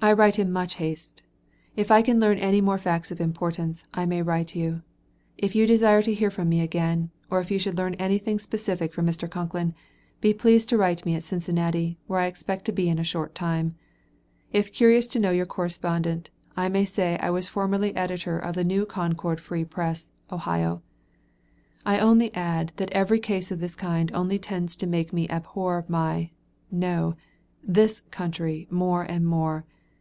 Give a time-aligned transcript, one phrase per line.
[0.00, 1.24] I write in much haste.
[1.74, 4.82] If I can learn any more facts of importance, I may write you.
[5.36, 8.38] If you desire to hear from me again, or if you should learn any thing
[8.38, 9.28] specific from Mr.
[9.28, 9.74] Concklin,
[10.20, 13.34] be pleased to write me at Cincinnati, where I expect to be in a short
[13.34, 13.74] time.
[14.52, 18.62] If curious to know your correspondent, I may say I was formerly Editor of the
[18.62, 20.80] "New Concord Free Press," Ohio.
[21.84, 25.84] I only add that every case of this kind only tends to make me abhor
[25.88, 26.30] my
[26.70, 27.16] (no!)
[27.64, 29.64] this country more and more.